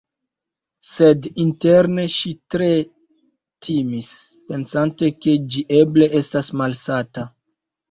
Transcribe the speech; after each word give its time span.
Sed 0.91 1.27
interne 1.43 2.05
ŝi 2.13 2.31
tre 2.55 2.71
timis 3.67 4.09
pensante 4.49 5.13
ke 5.27 5.37
ĝi 5.53 5.65
eble 5.83 6.11
estas 6.25 6.53
malsata. 6.65 7.31